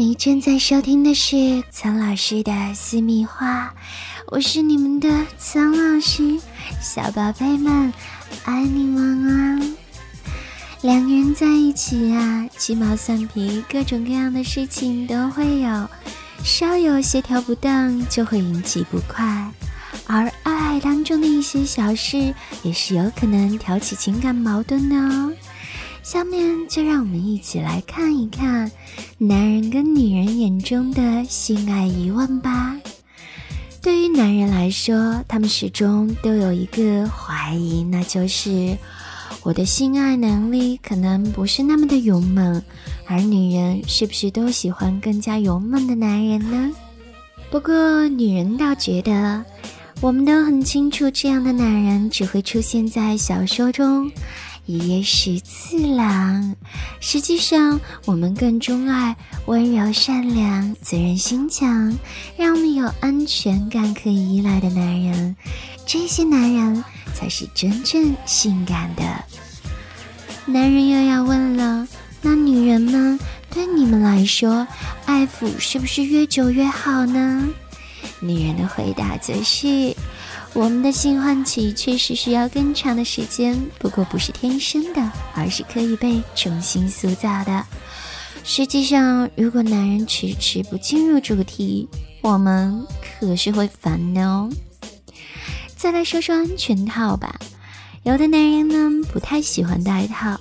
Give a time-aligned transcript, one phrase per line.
[0.00, 3.74] 你正在收听的是苍老师的私密话，
[4.28, 6.38] 我是你们的苍老师，
[6.80, 7.92] 小宝贝们，
[8.44, 9.60] 爱你们啊！
[10.82, 15.90] 两个人在一起啊，鸡毛蒜皮，各种各样的事情都会有，
[16.44, 19.50] 稍有协调不当就会引起不快，
[20.06, 25.32] 而爱当中的一些小事也是有可能挑起情感矛盾的哦。
[26.10, 28.72] 下面就让我们一起来看一看
[29.18, 32.74] 男人跟女人眼中的性爱疑问吧。
[33.82, 38.74] 对于男人来说，他们始终都有一个怀疑，那就是
[39.42, 42.62] 我的性爱能力可能不是那么的勇猛，
[43.04, 46.74] 而女人是不是都喜欢更加勇猛的男人呢？
[47.50, 49.44] 不过女人倒觉得，
[50.00, 54.10] 我们都很清楚，这样的男人只会出现在小说中。
[54.68, 56.54] 一夜十次郎，
[57.00, 61.98] 实际上我们更钟爱温柔善良、责任心强、
[62.36, 65.34] 让我们有安全感可以依赖的男人。
[65.86, 69.02] 这些男人才是真正性感的
[70.44, 70.86] 男人。
[70.86, 71.88] 又要问了，
[72.20, 74.68] 那女人们对你们来说，
[75.06, 77.48] 爱抚是不是越久越好呢？
[78.20, 79.96] 女人的回答则是。
[80.58, 87.64] 我们的性唤起确实需要更长的时间，不过不是天生的，而是可以被重新塑造的。
[88.42, 91.88] 实际上，如果男人迟迟不进入主题，
[92.22, 94.50] 我们可是会烦的哦。
[95.76, 97.38] 再来说说安全套吧，
[98.02, 100.40] 有的男人呢不太喜欢戴套，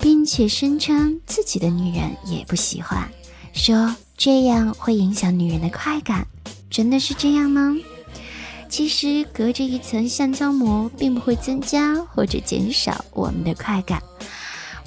[0.00, 3.08] 并且声称自己的女人也不喜欢，
[3.52, 6.26] 说这样会影响女人的快感。
[6.68, 7.76] 真的是这样吗？
[8.70, 14.00] 其实隔着一层橡胶膜，并不会增加或者减少我们的快感。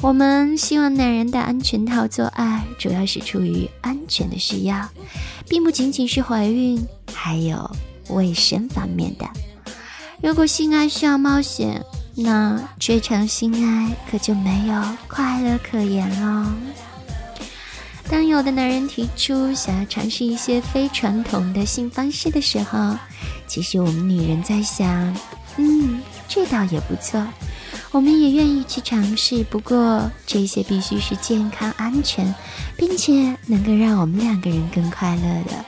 [0.02, 4.90] 我们希望男人戴安全套做爱，主要是出于安全的需要，
[5.48, 6.82] 并不仅仅是怀孕，
[7.14, 7.70] 还有
[8.10, 9.28] 卫生方面的。
[10.22, 11.84] 如果性爱需要冒险，
[12.16, 16.54] 那这场性爱可就没有快乐可言了。
[18.10, 22.96] 当有的男人提出想要尝试一些非传统的性方式的时候，
[23.54, 25.16] 其实我们女人在想，
[25.58, 27.24] 嗯，这倒也不错，
[27.92, 29.44] 我们也愿意去尝试。
[29.44, 32.34] 不过这些必须是健康、安全，
[32.76, 35.64] 并且能够让我们两个人更快乐的。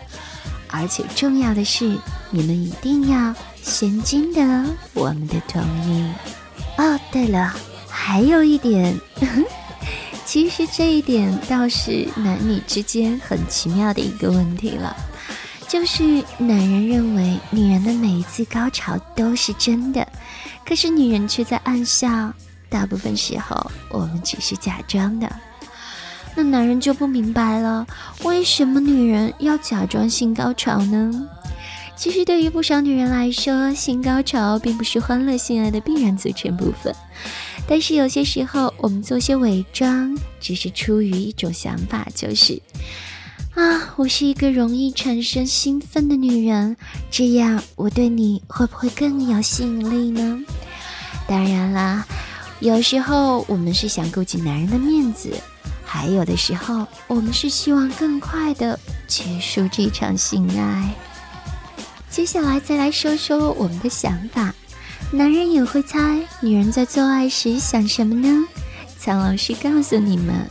[0.72, 1.96] 而且重要的是，
[2.31, 4.66] 你们一定要先经得
[4.96, 6.12] 我们的同意。
[6.79, 7.56] 哦，对了，
[7.88, 9.00] 还有一点，
[10.25, 14.97] 其实这一点倒是男女之间很奇妙的一个问题了。
[15.75, 20.08] 就是男人认为女人的每一次高潮都是真的，
[20.66, 22.34] 可是女人却在暗笑。
[22.69, 25.30] 大部分时候我们只是假装的。
[26.34, 27.85] 那男人就不明白了，
[28.24, 31.28] 为什么女人要假装性高潮呢？
[31.97, 36.96] 其实对于不少女人来说，性高潮并不是欢乐性爱的必然组成部分。
[37.68, 42.62] 但是有些时候，我们做些伪装，只是出于一种想法，就是。
[43.55, 46.75] 啊，我是一个容易产生兴奋的女人，
[47.09, 50.43] 这样我对你会不会更有吸引力呢？
[51.25, 52.05] 当然啦，
[52.59, 55.33] 有时候我们是想顾及男人的面子，
[55.85, 58.77] 还有的时候我们是希望更快的
[59.07, 60.93] 结束这场性爱。
[62.09, 64.53] 接下来再来说说我们的想法，
[65.11, 68.45] 男人也会猜女人在做爱时想什么呢？
[68.99, 70.45] 苍老师告诉你们。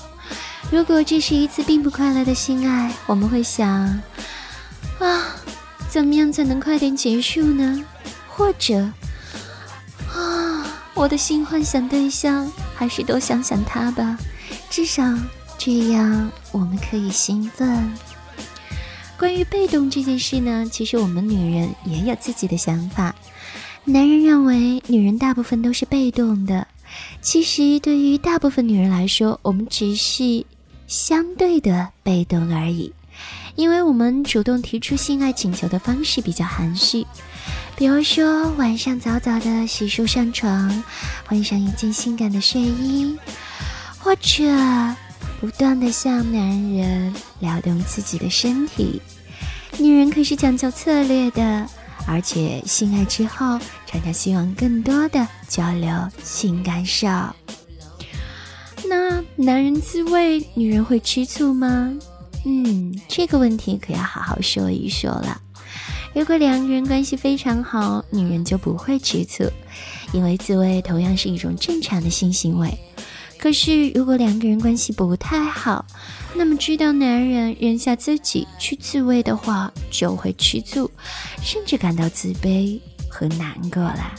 [0.70, 3.70] 如果这是一次并不快乐的性爱，我们会想：
[4.98, 5.36] 啊，
[5.88, 7.84] 怎么样才能快点结束呢？
[8.26, 8.90] 或者，
[10.12, 14.18] 啊，我的新幻想对象还是多想想他吧，
[14.68, 15.04] 至少
[15.56, 17.92] 这样我们可以兴奋。
[19.16, 23.14] 关于被动这件事呢，其实我们女人也有自己的想法。
[23.84, 26.66] 男人认为女人大部分都是被动的，
[27.20, 30.44] 其实对于大部分女人来说，我们只是。
[30.86, 32.92] 相对的被动而已，
[33.56, 37.06] 因为我们主动提出性爱请求的方式比较含蓄，
[37.76, 40.84] 比如说晚上早早的洗漱上床，
[41.26, 43.18] 换上一件性感的睡衣，
[43.98, 44.44] 或者
[45.40, 49.00] 不断的向男人撩动自己的身体。
[49.78, 51.66] 女人可是讲究策略的，
[52.06, 55.90] 而且性爱之后常常希望更多的交流
[56.22, 57.08] 性感受。
[59.36, 61.92] 男人自慰，女人会吃醋吗？
[62.44, 65.40] 嗯，这个问题可要好好说一说了。
[66.14, 69.44] 如果两个人关系非常好，女人就不会吃醋，
[70.12, 72.72] 因为自慰同样是一种正常的性行为。
[73.36, 75.84] 可是如果两个人关系不太好，
[76.36, 80.88] 那么知道男人扔下自己去自慰的话，就会吃醋，
[81.42, 82.78] 甚至感到自卑
[83.08, 84.14] 和难过了。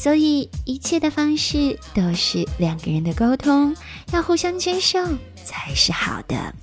[0.00, 3.76] 所以一切的方式都是两个人的沟通，
[4.14, 4.98] 要互相接受
[5.44, 6.54] 才是好的。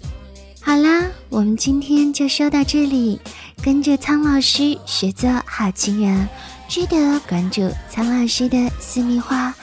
[0.60, 3.22] 好啦，我们今天就说到这里，
[3.62, 6.28] 跟着苍老师学做好情人，
[6.68, 9.54] 记得关注苍老师的私密话，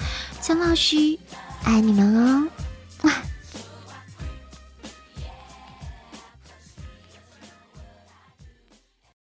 [0.41, 1.19] 苍老师
[1.65, 2.49] 爱你们哦。